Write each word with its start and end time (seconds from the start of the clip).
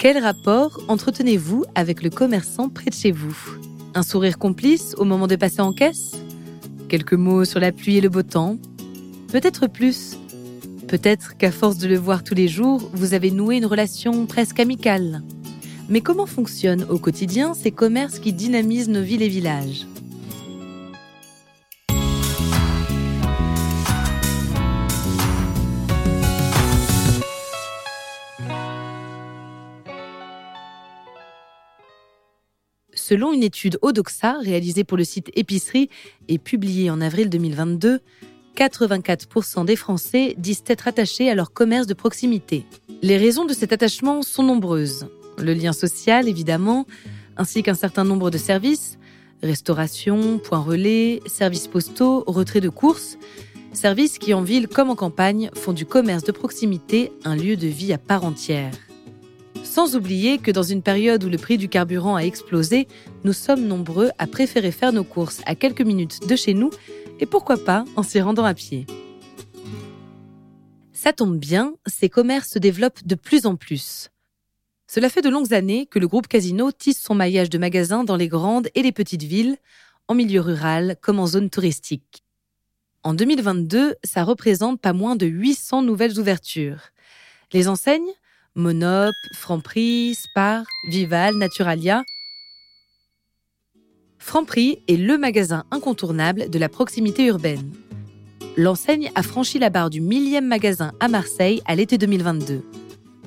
Quel 0.00 0.16
rapport 0.16 0.80
entretenez-vous 0.88 1.66
avec 1.74 2.02
le 2.02 2.08
commerçant 2.08 2.70
près 2.70 2.88
de 2.88 2.94
chez 2.94 3.12
vous? 3.12 3.36
Un 3.92 4.02
sourire 4.02 4.38
complice 4.38 4.94
au 4.96 5.04
moment 5.04 5.26
de 5.26 5.36
passer 5.36 5.60
en 5.60 5.74
caisse? 5.74 6.12
Quelques 6.88 7.12
mots 7.12 7.44
sur 7.44 7.60
la 7.60 7.70
pluie 7.70 7.98
et 7.98 8.00
le 8.00 8.08
beau 8.08 8.22
temps? 8.22 8.56
Peut-être 9.30 9.66
plus. 9.66 10.16
Peut-être 10.88 11.36
qu'à 11.36 11.52
force 11.52 11.76
de 11.76 11.86
le 11.86 11.98
voir 11.98 12.24
tous 12.24 12.32
les 12.32 12.48
jours, 12.48 12.90
vous 12.94 13.12
avez 13.12 13.30
noué 13.30 13.58
une 13.58 13.66
relation 13.66 14.24
presque 14.24 14.58
amicale. 14.58 15.20
Mais 15.90 16.00
comment 16.00 16.24
fonctionnent 16.24 16.86
au 16.88 16.96
quotidien 16.96 17.52
ces 17.52 17.70
commerces 17.70 18.20
qui 18.20 18.32
dynamisent 18.32 18.88
nos 18.88 19.02
villes 19.02 19.22
et 19.22 19.28
villages? 19.28 19.86
Selon 33.10 33.32
une 33.32 33.42
étude 33.42 33.76
Odoxa 33.82 34.38
réalisée 34.38 34.84
pour 34.84 34.96
le 34.96 35.02
site 35.02 35.32
Épicerie 35.34 35.90
et 36.28 36.38
publiée 36.38 36.90
en 36.90 37.00
avril 37.00 37.28
2022, 37.28 37.98
84% 38.56 39.64
des 39.64 39.74
Français 39.74 40.36
disent 40.38 40.62
être 40.68 40.86
attachés 40.86 41.28
à 41.28 41.34
leur 41.34 41.52
commerce 41.52 41.88
de 41.88 41.94
proximité. 41.94 42.66
Les 43.02 43.16
raisons 43.16 43.46
de 43.46 43.52
cet 43.52 43.72
attachement 43.72 44.22
sont 44.22 44.44
nombreuses. 44.44 45.08
Le 45.38 45.54
lien 45.54 45.72
social, 45.72 46.28
évidemment, 46.28 46.86
ainsi 47.36 47.64
qu'un 47.64 47.74
certain 47.74 48.04
nombre 48.04 48.30
de 48.30 48.38
services, 48.38 48.96
restauration, 49.42 50.38
points 50.38 50.60
relais, 50.60 51.20
services 51.26 51.66
postaux, 51.66 52.22
retrait 52.28 52.60
de 52.60 52.68
courses, 52.68 53.18
services 53.72 54.18
qui 54.18 54.34
en 54.34 54.42
ville 54.42 54.68
comme 54.68 54.88
en 54.88 54.94
campagne 54.94 55.50
font 55.54 55.72
du 55.72 55.84
commerce 55.84 56.22
de 56.22 56.30
proximité 56.30 57.10
un 57.24 57.34
lieu 57.34 57.56
de 57.56 57.66
vie 57.66 57.92
à 57.92 57.98
part 57.98 58.24
entière. 58.24 58.70
Sans 59.70 59.94
oublier 59.94 60.38
que 60.38 60.50
dans 60.50 60.64
une 60.64 60.82
période 60.82 61.22
où 61.22 61.28
le 61.28 61.38
prix 61.38 61.56
du 61.56 61.68
carburant 61.68 62.16
a 62.16 62.22
explosé, 62.22 62.88
nous 63.22 63.32
sommes 63.32 63.68
nombreux 63.68 64.10
à 64.18 64.26
préférer 64.26 64.72
faire 64.72 64.92
nos 64.92 65.04
courses 65.04 65.42
à 65.46 65.54
quelques 65.54 65.82
minutes 65.82 66.26
de 66.26 66.34
chez 66.34 66.54
nous 66.54 66.70
et 67.20 67.24
pourquoi 67.24 67.56
pas 67.56 67.84
en 67.94 68.02
s'y 68.02 68.20
rendant 68.20 68.44
à 68.44 68.52
pied. 68.52 68.84
Ça 70.92 71.12
tombe 71.12 71.38
bien, 71.38 71.72
ces 71.86 72.08
commerces 72.08 72.50
se 72.50 72.58
développent 72.58 73.06
de 73.06 73.14
plus 73.14 73.46
en 73.46 73.54
plus. 73.54 74.10
Cela 74.88 75.08
fait 75.08 75.22
de 75.22 75.28
longues 75.28 75.54
années 75.54 75.86
que 75.86 76.00
le 76.00 76.08
groupe 76.08 76.26
Casino 76.26 76.72
tisse 76.72 77.00
son 77.00 77.14
maillage 77.14 77.48
de 77.48 77.58
magasins 77.58 78.02
dans 78.02 78.16
les 78.16 78.26
grandes 78.26 78.70
et 78.74 78.82
les 78.82 78.90
petites 78.90 79.22
villes, 79.22 79.56
en 80.08 80.16
milieu 80.16 80.40
rural 80.40 80.96
comme 81.00 81.20
en 81.20 81.28
zone 81.28 81.48
touristique. 81.48 82.24
En 83.04 83.14
2022, 83.14 83.94
ça 84.02 84.24
représente 84.24 84.80
pas 84.80 84.92
moins 84.92 85.14
de 85.14 85.26
800 85.26 85.82
nouvelles 85.82 86.18
ouvertures. 86.18 86.88
Les 87.52 87.68
enseignes 87.68 88.10
Monop, 88.60 89.14
Franprix, 89.32 90.14
Spar, 90.14 90.64
Vival, 90.86 91.34
Naturalia. 91.36 92.04
Franprix 94.18 94.82
est 94.86 94.96
le 94.96 95.16
magasin 95.16 95.64
incontournable 95.70 96.50
de 96.50 96.58
la 96.58 96.68
proximité 96.68 97.24
urbaine. 97.24 97.72
L'enseigne 98.56 99.10
a 99.14 99.22
franchi 99.22 99.58
la 99.58 99.70
barre 99.70 99.88
du 99.88 100.02
millième 100.02 100.46
magasin 100.46 100.92
à 101.00 101.08
Marseille 101.08 101.62
à 101.64 101.74
l'été 101.74 101.96
2022. 101.96 102.62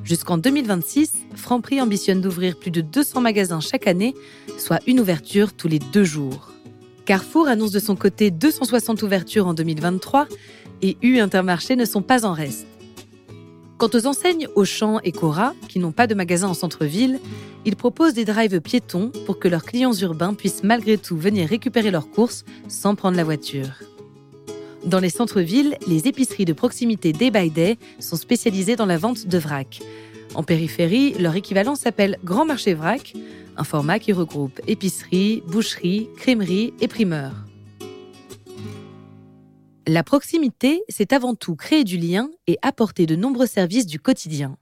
Jusqu'en 0.04 0.38
2026, 0.38 1.14
Franprix 1.36 1.82
ambitionne 1.82 2.22
d'ouvrir 2.22 2.60
plus 2.60 2.72
de 2.72 2.82
200 2.82 3.22
magasins 3.22 3.60
chaque 3.60 3.88
année, 3.88 4.14
soit 4.60 4.82
une 4.86 5.00
ouverture 5.00 5.54
tous 5.54 5.68
les 5.68 5.80
deux 5.80 6.04
jours. 6.04 6.52
Carrefour 7.06 7.48
annonce 7.48 7.72
de 7.72 7.80
son 7.80 7.96
côté 7.96 8.30
260 8.30 9.02
ouvertures 9.02 9.48
en 9.48 9.54
2023 9.54 10.28
et 10.84 10.98
U 11.02 11.18
Intermarché 11.18 11.76
ne 11.76 11.86
sont 11.86 12.02
pas 12.04 12.26
en 12.26 12.34
reste. 12.34 12.68
Quant 13.84 14.00
aux 14.00 14.08
enseignes 14.08 14.48
Auchan 14.56 15.02
et 15.04 15.12
Cora, 15.12 15.54
qui 15.68 15.78
n'ont 15.78 15.92
pas 15.92 16.08
de 16.08 16.16
magasin 16.16 16.48
en 16.48 16.54
centre-ville, 16.54 17.20
ils 17.66 17.76
proposent 17.76 18.14
des 18.14 18.24
drives 18.24 18.62
piétons 18.62 19.12
pour 19.26 19.40
que 19.40 19.50
leurs 19.50 19.66
clients 19.66 19.92
urbains 19.92 20.34
puissent 20.34 20.64
malgré 20.64 20.98
tout 20.98 21.18
venir 21.18 21.50
récupérer 21.50 21.92
leurs 21.92 22.10
courses 22.10 22.46
sans 22.70 22.96
prendre 22.96 23.18
la 23.18 23.26
voiture. 23.26 23.84
Dans 24.86 25.02
les 25.02 25.10
centres-villes, 25.10 25.78
les 25.86 26.08
épiceries 26.08 26.46
de 26.46 26.54
proximité 26.54 27.12
Day 27.12 27.30
by 27.30 27.50
Day 27.50 27.78
sont 28.00 28.16
spécialisées 28.16 28.78
dans 28.78 28.86
la 28.86 28.98
vente 28.98 29.28
de 29.28 29.38
vrac. 29.38 29.82
En 30.34 30.44
périphérie, 30.44 31.16
leur 31.20 31.36
équivalent 31.36 31.76
s'appelle 31.76 32.20
Grand 32.24 32.46
Marché 32.46 32.76
Vrac, 32.76 33.12
un 33.58 33.66
format 33.66 34.00
qui 34.00 34.14
regroupe 34.14 34.62
épicerie, 34.66 35.44
boucherie, 35.46 36.08
crèmerie 36.16 36.74
et 36.80 36.88
primeur. 36.88 37.34
La 39.86 40.04
proximité, 40.04 40.82
c'est 40.88 41.12
avant 41.12 41.36
tout 41.36 41.56
créer 41.56 41.84
du 41.84 41.98
lien 41.98 42.30
et 42.48 42.58
apporter 42.62 43.06
de 43.06 43.18
nombreux 43.18 43.48
services 43.48 43.86
du 43.86 44.00
quotidien. 44.00 44.58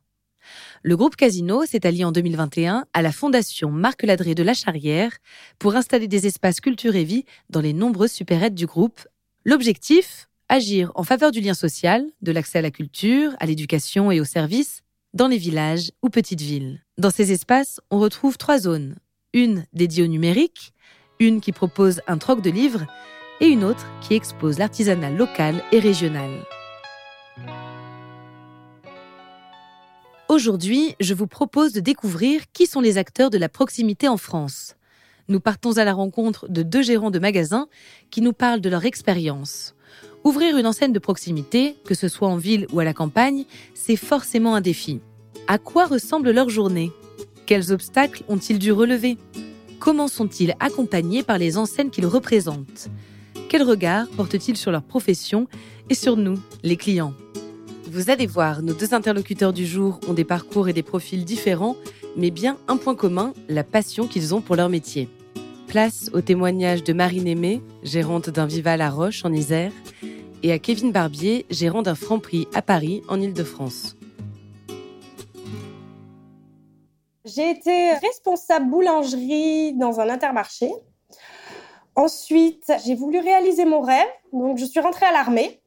Le 0.82 0.98
groupe 0.98 1.16
Casino 1.16 1.64
s'est 1.68 1.86
allié 1.86 2.04
en 2.04 2.12
2021 2.12 2.86
à 2.92 3.02
la 3.04 3.12
fondation 3.12 3.70
Marc 3.70 4.02
Ladré 4.02 4.34
de 4.34 4.42
la 4.42 4.56
Charrière 4.56 5.12
pour 5.59 5.76
installer 5.76 6.08
des 6.08 6.26
espaces 6.26 6.59
culture 6.59 6.96
et 6.96 7.04
vie 7.04 7.26
dans 7.52 7.62
les 7.62 7.74
nombreuses 7.74 8.12
supérettes 8.12 8.56
du 8.56 8.66
groupe. 8.66 9.08
L'objectif 9.46 10.28
Agir 10.50 10.92
en 10.96 11.04
faveur 11.04 11.32
du 11.32 11.40
lien 11.40 11.53
social, 11.53 12.06
de 12.22 12.32
l'accès 12.34 12.59
à 12.59 12.62
la 12.62 12.72
culture, 12.72 13.32
à 13.40 13.46
l'éducation 13.46 14.12
et 14.12 14.20
aux 14.20 14.26
services 14.26 14.82
dans 15.14 15.30
les 15.30 15.38
villages 15.38 15.92
ou 16.02 16.09
petites 16.09 16.42
villes. 16.42 16.84
Dans 16.98 17.12
ces 17.12 17.32
espaces, 17.32 17.80
on 17.90 18.00
retrouve 18.00 18.38
trois 18.38 18.58
zones. 18.58 18.98
Une 19.34 19.66
dédiée 19.72 20.03
au 20.03 20.08
numérique, 20.08 20.74
une 21.20 21.40
qui 21.40 21.53
propose 21.53 22.02
un 22.08 22.18
troc 22.18 22.42
de 22.42 22.50
livres 22.50 22.86
et 23.41 23.47
une 23.47 23.63
autre 23.63 23.85
qui 24.02 24.13
expose 24.13 24.59
l'artisanat 24.59 25.09
local 25.09 25.63
et 25.72 25.79
régional. 25.79 26.29
Aujourd'hui, 30.29 30.96
je 31.02 31.13
vous 31.13 31.28
propose 31.28 31.74
de 31.74 31.81
découvrir 31.81 32.44
qui 32.53 32.68
sont 32.68 32.79
les 32.79 32.97
acteurs 32.97 33.29
de 33.29 33.38
la 33.38 33.50
proximité 33.50 34.07
en 34.07 34.16
France. 34.16 34.75
Nous 35.28 35.40
partons 35.40 35.78
à 35.78 35.84
la 35.84 35.94
rencontre 35.94 36.47
de 36.50 36.63
deux 36.63 36.84
gérants 36.84 37.12
de 37.12 37.19
magasins 37.19 37.68
qui 38.12 38.22
nous 38.22 38.31
parlent 38.31 38.62
de 38.62 38.69
leur 38.69 38.85
expérience. 38.85 39.75
Ouvrir 40.23 40.56
une 40.58 40.68
enseigne 40.68 40.94
de 40.94 41.00
proximité, 41.00 41.75
que 41.84 41.96
ce 41.96 42.08
soit 42.08 42.29
en 42.29 42.38
ville 42.38 42.68
ou 42.72 42.79
à 42.79 42.84
la 42.84 42.94
campagne, 42.94 43.46
c'est 43.73 43.96
forcément 43.96 44.56
un 44.56 44.62
défi. 44.62 45.02
À 45.47 45.58
quoi 45.58 45.85
ressemble 45.85 46.31
leur 46.31 46.50
journée? 46.50 46.91
Quels 47.46 47.73
obstacles 47.73 48.23
ont-ils 48.29 48.59
dû 48.59 48.72
relever? 48.72 49.18
Comment 49.79 50.08
sont-ils 50.08 50.56
accompagnés 50.59 51.23
par 51.23 51.40
les 51.40 51.58
enseignes 51.58 51.90
qu'ils 51.90 52.06
représentent? 52.06 52.90
Quel 53.52 53.64
regard 53.64 54.08
portent-ils 54.16 54.56
sur 54.56 54.72
leur 54.72 54.82
profession 54.82 55.46
et 55.90 55.94
sur 55.94 56.16
nous, 56.16 56.40
les 56.64 56.78
clients? 56.78 57.14
Vous 57.84 58.10
allez 58.10 58.26
voir, 58.26 58.62
nos 58.62 58.74
deux 58.74 58.94
interlocuteurs 58.94 59.52
du 59.52 59.66
jour 59.66 60.00
ont 60.08 60.14
des 60.14 60.24
parcours 60.24 60.70
et 60.70 60.74
des 60.74 60.84
profils 60.84 61.26
différents, 61.26 61.76
mais 62.16 62.32
bien 62.32 62.56
un 62.70 62.78
point 62.78 62.96
commun, 62.96 63.34
la 63.50 63.66
passion 63.66 64.08
qu'ils 64.08 64.34
ont 64.34 64.40
pour 64.40 64.56
leur 64.56 64.70
métier. 64.70 65.10
Place 65.68 66.10
au 66.14 66.22
témoignage 66.22 66.86
de 66.86 66.94
Marine 66.94 67.28
Aimé, 67.28 67.62
gérante 67.84 68.30
d'un 68.30 68.46
Vival 68.46 68.80
à 68.80 68.90
Roche 68.90 69.26
en 69.26 69.34
Isère, 69.34 69.74
et 70.44 70.54
à 70.54 70.58
Kevin 70.58 70.94
Barbier, 70.94 71.46
gérant 71.50 71.82
d'un 71.82 71.96
Franprix 71.96 72.48
à 72.54 72.62
Paris 72.62 73.02
en 73.10 73.20
Ile-de-France. 73.20 73.98
J'ai 77.26 77.52
été 77.52 77.92
responsable 78.02 78.70
boulangerie 78.70 79.74
dans 79.74 80.00
un 80.00 80.08
intermarché 80.08 80.72
Ensuite, 81.96 82.72
j'ai 82.85 82.96
voulu 82.96 83.19
réaliser 83.19 83.66
mon 83.66 83.81
rêve, 83.81 84.07
donc 84.31 84.57
je 84.57 84.66
suis 84.66 84.79
rentrée 84.79 85.06
à 85.06 85.12
l'armée. 85.12 85.62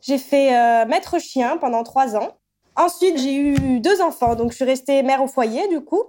J'ai 0.00 0.18
fait 0.18 0.56
euh, 0.56 0.86
maître 0.86 1.18
chien 1.20 1.56
pendant 1.58 1.82
trois 1.82 2.16
ans. 2.16 2.36
Ensuite, 2.74 3.18
j'ai 3.18 3.34
eu 3.34 3.80
deux 3.80 4.00
enfants, 4.00 4.34
donc 4.34 4.50
je 4.50 4.56
suis 4.56 4.64
restée 4.64 5.02
mère 5.02 5.22
au 5.22 5.26
foyer 5.26 5.68
du 5.68 5.80
coup. 5.80 6.02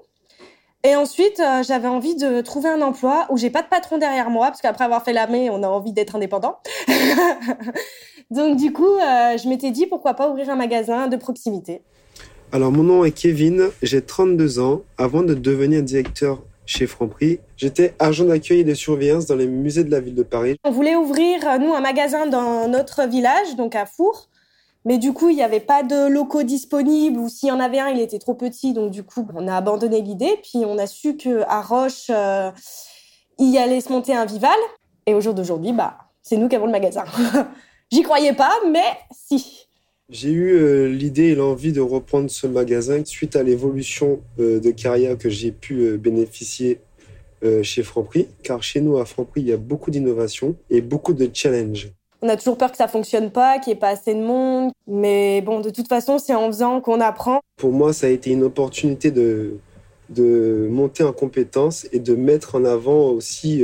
Et 0.86 0.96
ensuite, 0.96 1.40
euh, 1.40 1.64
j'avais 1.64 1.88
envie 1.88 2.16
de 2.16 2.42
trouver 2.42 2.70
un 2.70 2.82
emploi 2.82 3.26
où 3.30 3.38
j'ai 3.38 3.50
pas 3.50 3.62
de 3.62 3.68
patron 3.68 3.98
derrière 3.98 4.30
moi, 4.30 4.48
parce 4.48 4.62
qu'après 4.62 4.84
avoir 4.86 5.04
fait 5.04 5.14
l'armée, 5.14 5.50
on 5.50 5.64
a 5.64 5.68
envie 5.68 5.94
d'être 5.94 6.16
indépendant. 6.16 6.58
donc 8.32 8.58
du 8.58 8.74
coup, 8.74 8.96
euh, 8.96 9.38
je 9.38 9.48
m'étais 9.48 9.72
dit 9.72 9.88
pourquoi 9.88 10.14
pas 10.14 10.30
ouvrir 10.30 10.50
un 10.50 10.56
magasin 10.56 11.08
de 11.08 11.16
proximité. 11.16 11.82
Alors 12.52 12.72
mon 12.72 12.84
nom 12.84 13.06
est 13.06 13.12
Kevin, 13.12 13.70
j'ai 13.82 14.02
32 14.02 14.60
ans. 14.60 14.82
Avant 14.98 15.24
de 15.24 15.34
devenir 15.34 15.84
directeur 15.84 16.42
chez 16.66 16.88
Franprix. 16.88 17.40
J'étais 17.58 17.96
agent 18.00 18.26
d'accueil 18.26 18.62
et 18.62 18.64
de 18.64 18.74
surveillance 18.74 19.26
dans 19.26 19.36
les 19.36 19.48
musées 19.48 19.84
de 19.84 19.92
la 19.92 20.00
ville 20.00 20.16
de 20.16 20.24
Paris. 20.24 20.56
On 20.64 20.72
voulait 20.72 20.96
ouvrir, 20.96 21.40
nous, 21.60 21.74
un 21.74 21.82
magasin 21.82 22.26
dans 22.28 22.68
notre 22.68 23.08
village, 23.08 23.56
donc 23.58 23.76
à 23.76 23.86
Four. 23.86 24.30
Mais 24.86 24.98
du 24.98 25.14
coup, 25.14 25.30
il 25.30 25.36
n'y 25.36 25.44
avait 25.44 25.62
pas 25.62 25.84
de 25.84 26.08
locaux 26.08 26.44
disponibles 26.44 27.18
ou 27.18 27.30
s'il 27.30 27.50
y 27.50 27.52
en 27.52 27.60
avait 27.60 27.80
un, 27.80 27.90
il 27.90 28.02
était 28.02 28.20
trop 28.20 28.34
petit. 28.34 28.74
Donc 28.74 28.92
du 28.92 29.04
coup, 29.04 29.26
on 29.34 29.48
a 29.48 29.56
abandonné 29.56 30.02
l'idée. 30.02 30.38
Puis 30.44 30.66
on 30.66 30.78
a 30.78 30.88
su 30.88 31.16
qu'à 31.16 31.62
Roche, 31.62 32.08
euh, 32.10 32.52
il 33.40 33.58
allait 33.58 33.82
se 33.82 33.92
monter 33.92 34.14
un 34.14 34.26
Vival. 34.26 34.52
Et 35.06 35.14
au 35.14 35.22
jour 35.22 35.34
d'aujourd'hui, 35.34 35.72
bah, 35.72 35.98
c'est 36.22 36.38
nous 36.38 36.50
qui 36.50 36.56
avons 36.56 36.66
le 36.66 36.72
magasin. 36.72 37.06
J'y 37.92 38.02
croyais 38.02 38.34
pas, 38.34 38.54
mais 38.70 38.98
si. 39.12 39.63
J'ai 40.14 40.30
eu 40.30 40.54
euh, 40.54 40.90
l'idée 40.90 41.30
et 41.30 41.36
l'envie 41.36 41.72
de 41.72 41.82
reprendre 41.82 42.30
ce 42.30 42.46
magasin 42.46 43.04
suite 43.04 43.36
à 43.36 43.42
l'évolution 43.42 44.22
euh, 44.40 44.60
de 44.60 44.70
carrière 44.70 45.18
que 45.18 45.28
j'ai 45.28 45.52
pu 45.52 45.80
euh, 45.80 45.98
bénéficier 45.98 46.80
chez 47.62 47.84
Franprix, 47.84 48.30
car 48.42 48.64
chez 48.64 48.80
nous 48.80 48.98
à 49.00 49.04
Franprix, 49.04 49.42
il 49.42 49.50
y 49.50 49.52
a 49.52 49.58
beaucoup 49.58 49.92
d'innovation 49.92 50.56
et 50.70 50.80
beaucoup 50.80 51.12
de 51.12 51.30
challenges. 51.34 51.90
On 52.22 52.30
a 52.30 52.38
toujours 52.38 52.58
peur 52.58 52.72
que 52.72 52.78
ça 52.78 52.88
fonctionne 52.88 53.32
pas, 53.32 53.60
qu'il 53.60 53.72
n'y 53.72 53.78
ait 53.78 53.80
pas 53.82 53.90
assez 53.90 54.16
de 54.16 54.22
monde. 54.22 54.72
Mais 54.88 55.42
bon, 55.42 55.60
de 55.60 55.70
toute 55.70 55.90
façon, 55.90 56.20
c'est 56.20 56.34
en 56.34 56.48
faisant 56.48 56.80
qu'on 56.80 57.02
apprend. 57.02 57.42
Pour 57.58 57.74
moi, 57.74 57.92
ça 57.92 58.08
a 58.08 58.12
été 58.12 58.32
une 58.32 58.44
opportunité 58.44 59.12
de, 59.12 59.58
de 60.08 60.70
monter 60.72 61.04
en 61.04 61.12
compétence 61.12 61.86
et 61.92 62.00
de 62.00 62.16
mettre 62.16 62.56
en 62.56 62.64
avant 62.64 63.10
aussi 63.10 63.62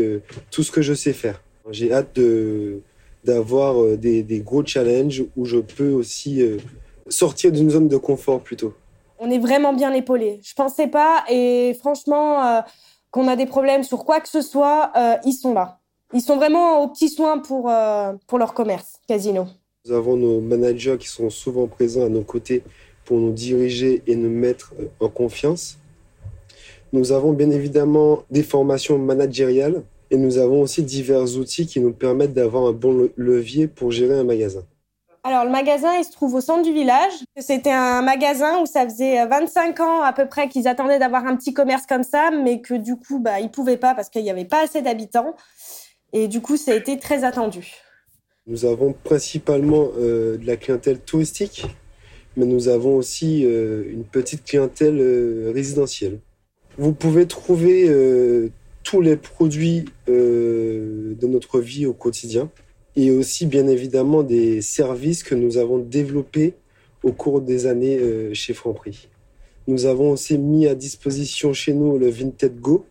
tout 0.51 0.63
ce 0.63 0.71
que 0.71 0.81
je 0.81 0.93
sais 0.93 1.13
faire. 1.13 1.41
J'ai 1.71 1.93
hâte 1.93 2.13
de, 2.17 2.81
d'avoir 3.24 3.81
euh, 3.81 3.98
des, 3.98 4.24
des, 4.24 4.39
gros 4.39 4.66
challenges 4.66 5.25
où 5.36 5.45
je 5.45 5.57
peux 5.57 5.92
aussi 5.92 6.42
euh, 6.42 6.57
sortir 7.07 7.51
d'une 7.51 7.69
zone 7.69 7.88
de 7.88 7.98
confort 7.98 8.42
plutôt. 8.42 8.74
On 9.19 9.30
est 9.30 9.39
vraiment 9.39 9.74
bien 9.74 9.94
épaulés. 9.94 10.39
Je 10.44 10.54
pensais 10.54 10.88
pas 10.88 11.24
et 11.30 11.75
franchement 11.80 12.63
qu'on 13.12 13.27
a 13.27 13.36
des 13.36 13.45
problèmes 13.45 13.83
sur 13.83 14.06
quoi 14.06 14.21
que 14.21 14.30
ce 14.30 14.42
soit, 14.42 14.94
ils 15.25 15.33
sont 15.33 15.54
là. 15.54 15.80
Ils 16.13 16.21
sont 16.21 16.38
vraiment 16.38 16.81
aux 16.81 16.88
petits 16.88 17.10
soins 17.10 17.39
pour, 17.39 17.69
pour 18.27 18.39
leur 18.39 18.54
commerce, 18.54 19.01
Casino. 19.10 19.45
Nous 19.86 19.94
avons 19.94 20.16
nos 20.16 20.39
managers 20.39 20.98
qui 20.98 21.10
sont 21.10 21.30
souvent 21.30 21.68
présents 21.68 22.06
à 22.06 22.10
nos 22.10 22.21
côtés 22.21 22.63
pour 23.04 23.18
nous 23.18 23.33
diriger 23.33 24.04
et 24.07 24.16
nous 24.16 24.30
mettre 24.30 24.74
en 25.01 25.10
confiance. 25.10 25.80
Nous 26.94 27.12
avons 27.12 27.33
bien 27.33 27.51
évidemment 27.51 28.24
des 28.31 28.44
formations 28.44 28.98
managériales 28.98 29.83
et 30.11 30.17
nous 30.17 30.38
avons 30.38 30.61
aussi 30.61 30.83
divers 30.83 31.38
outils 31.38 31.67
qui 31.67 31.79
nous 31.79 31.94
permettent 31.94 32.33
d'avoir 32.33 32.65
un 32.65 32.71
bon 32.71 33.09
levier 33.15 33.67
pour 33.67 33.91
gérer 33.91 34.17
un 34.17 34.23
magasin. 34.23 34.63
Alors 35.23 35.44
le 35.44 35.51
magasin, 35.51 35.97
il 35.97 36.06
se 36.06 36.11
trouve 36.11 36.33
au 36.35 36.41
centre 36.41 36.63
du 36.63 36.73
village. 36.73 37.11
C'était 37.38 37.71
un 37.71 38.01
magasin 38.01 38.59
où 38.61 38.65
ça 38.65 38.85
faisait 38.85 39.25
25 39.25 39.79
ans 39.81 40.01
à 40.01 40.13
peu 40.13 40.27
près 40.27 40.47
qu'ils 40.47 40.67
attendaient 40.67 41.00
d'avoir 41.00 41.25
un 41.25 41.35
petit 41.35 41.53
commerce 41.53 41.85
comme 41.85 42.03
ça, 42.03 42.31
mais 42.31 42.61
que 42.61 42.73
du 42.73 42.95
coup, 42.95 43.19
bah, 43.19 43.39
ils 43.39 43.51
pouvaient 43.51 43.77
pas 43.77 43.94
parce 43.94 44.09
qu'il 44.09 44.23
n'y 44.23 44.31
avait 44.31 44.45
pas 44.45 44.63
assez 44.63 44.81
d'habitants. 44.81 45.35
Et 46.13 46.27
du 46.27 46.41
coup, 46.41 46.57
ça 46.57 46.71
a 46.71 46.75
été 46.75 46.97
très 46.97 47.23
attendu. 47.25 47.73
Nous 48.47 48.65
avons 48.65 48.94
principalement 48.94 49.89
euh, 49.97 50.38
de 50.38 50.47
la 50.47 50.56
clientèle 50.56 51.00
touristique, 51.00 51.65
mais 52.35 52.45
nous 52.45 52.69
avons 52.69 52.95
aussi 52.95 53.45
euh, 53.45 53.83
une 53.91 54.06
petite 54.06 54.45
clientèle 54.45 54.97
euh, 55.00 55.51
résidentielle. 55.53 56.19
Vous 56.77 56.94
pouvez 56.94 57.27
trouver 57.27 57.89
euh, 57.89 58.50
tous 58.89 59.01
les 59.01 59.18
produits 59.18 59.86
euh, 60.09 61.13
de 61.13 61.27
notre 61.27 61.59
vie 61.59 61.86
au 61.86 61.94
quotidien 61.94 62.50
et 62.95 63.12
aussi 63.12 63.45
bien 63.45 63.68
évidemment 63.68 64.24
des 64.24 64.63
services 64.63 65.21
que 65.21 65.36
nous 65.36 65.59
avons 65.59 65.77
développés 65.77 66.56
au 67.03 67.12
cours 67.12 67.39
des 67.39 67.68
années 67.68 68.00
euh, 68.00 68.33
chez 68.33 68.56
Franprix. 68.56 69.07
Nous 69.68 69.86
avons 69.86 70.09
aussi 70.09 70.39
mis 70.39 70.65
à 70.65 70.74
disposition 70.74 71.53
chez 71.53 71.74
nous 71.74 72.00
le 72.00 72.09
Vinted 72.09 72.59
Go. 72.59 72.88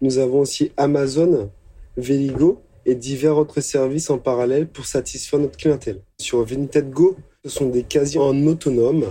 Nous 0.00 0.16
avons 0.16 0.40
aussi 0.40 0.72
Amazon, 0.78 1.50
Veligo 1.98 2.62
et 2.86 2.94
divers 2.94 3.36
autres 3.36 3.60
services 3.60 4.08
en 4.08 4.16
parallèle 4.16 4.66
pour 4.66 4.86
satisfaire 4.86 5.38
notre 5.38 5.58
clientèle. 5.58 6.00
Sur 6.18 6.46
Vinted 6.46 6.88
Go, 6.88 7.14
ce 7.44 7.50
sont 7.50 7.68
des 7.68 7.82
casiers 7.82 8.20
en 8.20 8.46
autonome 8.46 9.04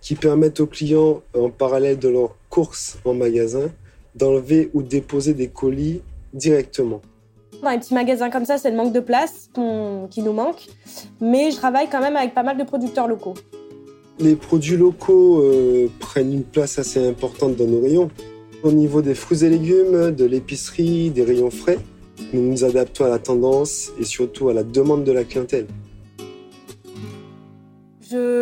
qui 0.00 0.16
permettent 0.16 0.58
aux 0.58 0.66
clients, 0.66 1.22
en 1.34 1.50
parallèle 1.50 2.00
de 2.00 2.08
leur 2.08 2.36
course 2.50 2.98
en 3.04 3.14
magasin, 3.14 3.70
d'enlever 4.16 4.70
ou 4.74 4.82
déposer 4.82 5.34
des 5.34 5.48
colis 5.48 6.00
directement. 6.32 7.00
Dans 7.62 7.70
les 7.70 7.78
petits 7.78 7.94
magasins 7.94 8.30
comme 8.30 8.44
ça, 8.44 8.58
c'est 8.58 8.70
le 8.70 8.76
manque 8.76 8.92
de 8.92 9.00
place 9.00 9.50
qui 10.10 10.22
nous 10.22 10.32
manque. 10.32 10.66
Mais 11.20 11.50
je 11.50 11.56
travaille 11.56 11.88
quand 11.90 12.00
même 12.00 12.16
avec 12.16 12.34
pas 12.34 12.42
mal 12.42 12.58
de 12.58 12.64
producteurs 12.64 13.08
locaux. 13.08 13.34
Les 14.18 14.36
produits 14.36 14.76
locaux 14.76 15.40
euh, 15.40 15.88
prennent 15.98 16.32
une 16.32 16.42
place 16.42 16.78
assez 16.78 17.06
importante 17.06 17.56
dans 17.56 17.66
nos 17.66 17.80
rayons. 17.80 18.10
Au 18.62 18.72
niveau 18.72 19.02
des 19.02 19.14
fruits 19.14 19.44
et 19.44 19.50
légumes, 19.50 20.10
de 20.10 20.24
l'épicerie, 20.24 21.10
des 21.10 21.22
rayons 21.22 21.50
frais, 21.50 21.78
nous 22.32 22.42
nous 22.42 22.64
adaptons 22.64 23.04
à 23.04 23.08
la 23.08 23.18
tendance 23.18 23.90
et 24.00 24.04
surtout 24.04 24.48
à 24.48 24.54
la 24.54 24.62
demande 24.62 25.04
de 25.04 25.12
la 25.12 25.24
clientèle. 25.24 25.66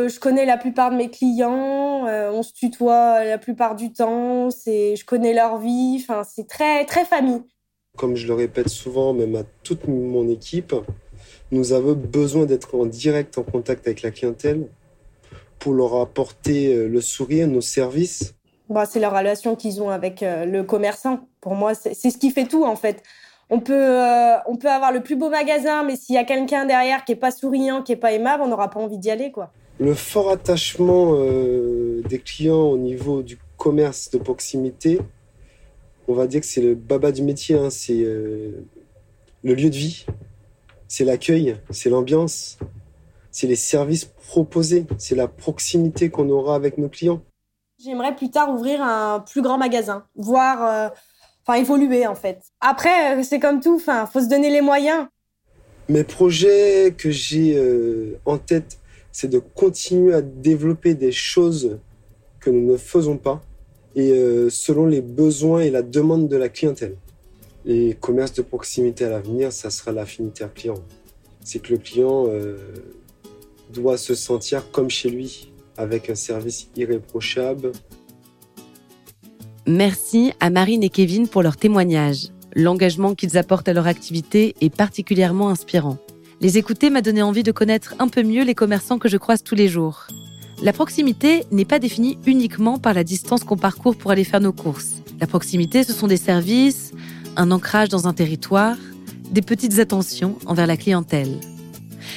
Je, 0.08 0.18
connais 0.20 0.46
la 0.46 0.56
plupart 0.56 0.90
de 0.90 0.96
mes 0.96 1.10
clients, 1.10 2.06
euh, 2.06 2.30
on 2.32 2.42
se 2.42 2.52
tutoie 2.52 3.24
la 3.24 3.38
plupart 3.38 3.74
du 3.74 3.92
temps, 3.92 4.48
je 4.50 5.04
connais 5.04 5.34
leur 5.34 5.58
vie, 5.58 5.98
enfin, 6.00 6.22
c'est 6.24 6.46
très, 6.46 6.84
très 6.84 7.04
famille. 7.04 7.42
Comme 7.96 8.16
je 8.16 8.26
le 8.26 8.34
répète 8.34 8.68
souvent, 8.68 9.12
même 9.12 9.36
à 9.36 9.42
toute 9.62 9.86
mon 9.86 10.28
équipe, 10.28 10.74
nous 11.52 11.72
avons 11.72 11.92
besoin 11.92 12.46
d'être 12.46 12.74
en 12.74 12.86
direct 12.86 13.38
en 13.38 13.42
contact 13.42 13.86
avec 13.86 14.02
la 14.02 14.10
clientèle 14.10 14.68
pour 15.58 15.74
leur 15.74 15.94
apporter 15.96 16.74
euh, 16.74 16.88
le 16.88 17.00
sourire, 17.00 17.46
nos 17.46 17.60
services. 17.60 18.34
Bah, 18.68 18.86
c'est 18.86 19.00
la 19.00 19.10
relation 19.10 19.56
qu'ils 19.56 19.82
ont 19.82 19.90
avec 19.90 20.22
euh, 20.22 20.44
le 20.44 20.64
commerçant. 20.64 21.28
Pour 21.40 21.54
moi, 21.54 21.74
c'est 21.74 21.94
ce 21.94 22.18
qui 22.18 22.30
fait 22.30 22.46
tout 22.46 22.64
en 22.64 22.76
fait. 22.76 23.02
On 23.50 23.60
peut, 23.60 23.98
on 24.46 24.56
peut 24.56 24.70
avoir 24.70 24.90
le 24.90 25.02
plus 25.02 25.16
beau 25.16 25.28
magasin, 25.28 25.84
mais 25.84 25.96
s'il 25.96 26.14
y 26.14 26.18
a 26.18 26.24
quelqu'un 26.24 26.64
derrière 26.64 27.04
qui 27.04 27.12
est 27.12 27.16
pas 27.16 27.30
souriant, 27.30 27.82
qui 27.82 27.92
est 27.92 27.96
pas 27.96 28.12
aimable, 28.12 28.42
on 28.42 28.48
n'aura 28.48 28.70
pas 28.70 28.80
envie 28.80 28.96
d'y 28.96 29.10
aller, 29.10 29.30
quoi. 29.30 29.52
Le 29.80 29.94
fort 29.94 30.30
attachement 30.30 31.14
euh, 31.14 32.00
des 32.08 32.20
clients 32.20 32.62
au 32.62 32.78
niveau 32.78 33.22
du 33.22 33.38
commerce 33.56 34.08
de 34.10 34.18
proximité, 34.18 35.00
on 36.06 36.14
va 36.14 36.28
dire 36.28 36.40
que 36.40 36.46
c'est 36.46 36.60
le 36.60 36.76
baba 36.76 37.10
du 37.10 37.22
métier, 37.22 37.56
hein. 37.56 37.70
c'est 37.70 38.04
euh, 38.04 38.64
le 39.42 39.54
lieu 39.54 39.70
de 39.70 39.74
vie, 39.74 40.06
c'est 40.86 41.04
l'accueil, 41.04 41.56
c'est 41.70 41.90
l'ambiance, 41.90 42.56
c'est 43.32 43.48
les 43.48 43.56
services 43.56 44.04
proposés, 44.04 44.86
c'est 44.96 45.16
la 45.16 45.26
proximité 45.26 46.08
qu'on 46.08 46.30
aura 46.30 46.54
avec 46.54 46.78
nos 46.78 46.88
clients. 46.88 47.22
J'aimerais 47.82 48.14
plus 48.14 48.30
tard 48.30 48.54
ouvrir 48.54 48.80
un 48.80 49.18
plus 49.18 49.42
grand 49.42 49.58
magasin, 49.58 50.04
voire 50.14 50.62
euh, 50.64 50.88
enfin 51.44 51.58
évoluer 51.58 52.06
en 52.06 52.14
fait. 52.14 52.42
Après, 52.60 53.24
c'est 53.24 53.40
comme 53.40 53.58
tout, 53.58 53.74
enfin, 53.74 54.06
faut 54.06 54.20
se 54.20 54.28
donner 54.28 54.50
les 54.50 54.60
moyens. 54.60 55.08
Mes 55.88 56.04
projets 56.04 56.94
que 56.96 57.10
j'ai 57.10 57.60
en 58.24 58.38
tête 58.38 58.78
c'est 59.14 59.28
de 59.28 59.38
continuer 59.38 60.12
à 60.12 60.22
développer 60.22 60.94
des 60.94 61.12
choses 61.12 61.78
que 62.40 62.50
nous 62.50 62.72
ne 62.72 62.76
faisons 62.76 63.16
pas 63.16 63.40
et 63.94 64.10
euh, 64.10 64.50
selon 64.50 64.86
les 64.86 65.00
besoins 65.00 65.60
et 65.60 65.70
la 65.70 65.82
demande 65.82 66.26
de 66.26 66.36
la 66.36 66.48
clientèle. 66.48 66.96
Les 67.64 67.94
commerces 67.94 68.32
de 68.32 68.42
proximité 68.42 69.04
à 69.04 69.10
l'avenir, 69.10 69.52
ça 69.52 69.70
sera 69.70 69.92
l'affinitaire 69.92 70.52
client. 70.52 70.82
C'est 71.44 71.60
que 71.60 71.72
le 71.72 71.78
client 71.78 72.26
euh, 72.26 72.56
doit 73.72 73.98
se 73.98 74.16
sentir 74.16 74.72
comme 74.72 74.90
chez 74.90 75.10
lui, 75.10 75.52
avec 75.76 76.10
un 76.10 76.16
service 76.16 76.68
irréprochable. 76.74 77.70
Merci 79.64 80.32
à 80.40 80.50
Marine 80.50 80.82
et 80.82 80.90
Kevin 80.90 81.28
pour 81.28 81.44
leur 81.44 81.56
témoignage. 81.56 82.30
L'engagement 82.56 83.14
qu'ils 83.14 83.38
apportent 83.38 83.68
à 83.68 83.74
leur 83.74 83.86
activité 83.86 84.56
est 84.60 84.74
particulièrement 84.74 85.50
inspirant. 85.50 85.98
Les 86.40 86.58
écouter 86.58 86.90
m'a 86.90 87.00
donné 87.00 87.22
envie 87.22 87.42
de 87.42 87.52
connaître 87.52 87.94
un 87.98 88.08
peu 88.08 88.22
mieux 88.22 88.44
les 88.44 88.54
commerçants 88.54 88.98
que 88.98 89.08
je 89.08 89.16
croise 89.16 89.42
tous 89.42 89.54
les 89.54 89.68
jours. 89.68 90.06
La 90.62 90.72
proximité 90.72 91.44
n'est 91.50 91.64
pas 91.64 91.78
définie 91.78 92.18
uniquement 92.26 92.78
par 92.78 92.94
la 92.94 93.04
distance 93.04 93.44
qu'on 93.44 93.56
parcourt 93.56 93.96
pour 93.96 94.10
aller 94.10 94.24
faire 94.24 94.40
nos 94.40 94.52
courses. 94.52 94.96
La 95.20 95.26
proximité, 95.26 95.84
ce 95.84 95.92
sont 95.92 96.06
des 96.06 96.16
services, 96.16 96.92
un 97.36 97.50
ancrage 97.50 97.88
dans 97.88 98.08
un 98.08 98.12
territoire, 98.12 98.76
des 99.30 99.42
petites 99.42 99.78
attentions 99.78 100.36
envers 100.46 100.66
la 100.66 100.76
clientèle. 100.76 101.40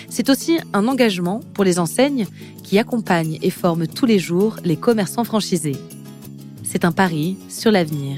C'est 0.09 0.29
aussi 0.29 0.59
un 0.73 0.87
engagement 0.87 1.41
pour 1.53 1.63
les 1.63 1.79
enseignes 1.79 2.27
qui 2.63 2.79
accompagnent 2.79 3.39
et 3.41 3.49
forment 3.49 3.87
tous 3.87 4.05
les 4.05 4.19
jours 4.19 4.57
les 4.63 4.77
commerçants 4.77 5.23
franchisés. 5.23 5.77
C'est 6.63 6.85
un 6.85 6.91
pari 6.91 7.37
sur 7.49 7.71
l'avenir. 7.71 8.17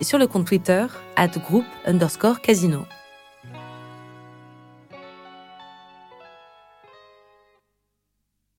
et 0.00 0.04
sur 0.04 0.18
le 0.18 0.26
compte 0.26 0.46
Twitter 0.46 0.86
at 1.16 1.28
group 1.28 1.64
underscore 1.86 2.40
casino. 2.40 2.84